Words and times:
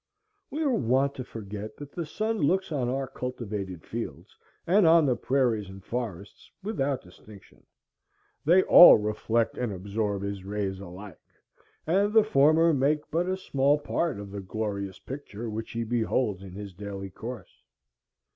We 0.49 0.63
are 0.63 0.71
wont 0.73 1.13
to 1.13 1.23
forget 1.23 1.77
that 1.77 1.91
the 1.91 2.07
sun 2.07 2.39
looks 2.39 2.71
on 2.71 2.89
our 2.89 3.05
cultivated 3.07 3.83
fields 3.83 4.35
and 4.65 4.87
on 4.87 5.05
the 5.05 5.15
prairies 5.15 5.69
and 5.69 5.85
forests 5.85 6.49
without 6.63 7.03
distinction. 7.03 7.63
They 8.43 8.63
all 8.63 8.97
reflect 8.97 9.59
and 9.59 9.71
absorb 9.71 10.23
his 10.23 10.43
rays 10.43 10.79
alike, 10.79 11.19
and 11.85 12.13
the 12.13 12.23
former 12.23 12.73
make 12.73 13.11
but 13.11 13.29
a 13.29 13.37
small 13.37 13.77
part 13.77 14.19
of 14.19 14.31
the 14.31 14.41
glorious 14.41 14.97
picture 14.97 15.51
which 15.51 15.69
he 15.69 15.83
beholds 15.83 16.41
in 16.41 16.53
his 16.53 16.73
daily 16.73 17.11
course. 17.11 17.61